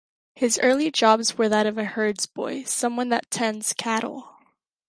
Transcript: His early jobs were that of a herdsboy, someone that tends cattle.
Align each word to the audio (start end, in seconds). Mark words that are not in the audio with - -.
His 0.33 0.57
early 0.63 0.89
jobs 0.89 1.37
were 1.37 1.47
that 1.49 1.67
of 1.67 1.77
a 1.77 1.83
herdsboy, 1.85 2.67
someone 2.67 3.09
that 3.09 3.29
tends 3.29 3.71
cattle. 3.73 4.33